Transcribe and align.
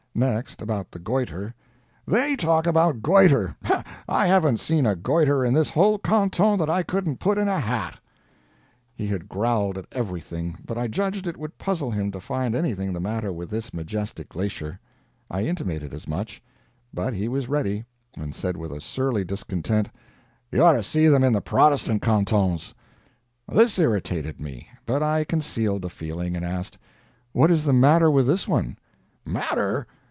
Next 0.13 0.61
about 0.61 0.91
the 0.91 0.99
goiter: 0.99 1.55
"THEY 2.05 2.35
talk 2.35 2.67
about 2.67 3.01
goiter! 3.01 3.55
I 4.09 4.27
haven't 4.27 4.59
seen 4.59 4.85
a 4.85 4.93
goiter 4.93 5.43
in 5.45 5.53
this 5.53 5.69
whole 5.69 5.97
canton 5.99 6.59
that 6.59 6.69
I 6.69 6.83
couldn't 6.83 7.21
put 7.21 7.37
in 7.37 7.47
a 7.47 7.57
hat." 7.61 7.97
He 8.93 9.07
had 9.07 9.29
growled 9.29 9.77
at 9.77 9.85
everything, 9.93 10.57
but 10.65 10.77
I 10.77 10.89
judged 10.89 11.27
it 11.27 11.37
would 11.37 11.57
puzzle 11.57 11.89
him 11.91 12.11
to 12.11 12.19
find 12.19 12.53
anything 12.55 12.91
the 12.91 12.99
matter 12.99 13.31
with 13.31 13.49
this 13.49 13.73
majestic 13.73 14.27
glacier. 14.27 14.77
I 15.31 15.45
intimated 15.45 15.93
as 15.93 16.09
much; 16.09 16.43
but 16.93 17.13
he 17.13 17.29
was 17.29 17.47
ready, 17.47 17.85
and 18.17 18.35
said 18.35 18.57
with 18.57 18.83
surly 18.83 19.23
discontent: 19.23 19.87
"You 20.51 20.61
ought 20.61 20.73
to 20.73 20.83
see 20.83 21.07
them 21.07 21.23
in 21.23 21.31
the 21.31 21.41
Protestant 21.41 22.01
cantons." 22.01 22.75
This 23.47 23.79
irritated 23.79 24.41
me. 24.41 24.67
But 24.85 25.01
I 25.03 25.23
concealed 25.23 25.83
the 25.83 25.89
feeling, 25.89 26.35
and 26.35 26.43
asked: 26.45 26.77
"What 27.31 27.49
is 27.49 27.63
the 27.63 27.73
matter 27.73 28.11
with 28.11 28.27
this 28.27 28.45
one?" 28.45 28.77
"Matter? 29.25 29.87